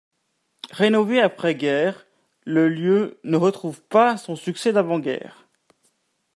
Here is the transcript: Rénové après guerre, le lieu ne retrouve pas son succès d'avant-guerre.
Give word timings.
Rénové 0.71 1.19
après 1.21 1.53
guerre, 1.53 2.07
le 2.43 2.67
lieu 2.67 3.19
ne 3.23 3.37
retrouve 3.37 3.83
pas 3.83 4.17
son 4.17 4.35
succès 4.35 4.73
d'avant-guerre. 4.73 5.47